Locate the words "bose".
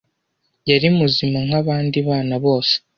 2.45-2.73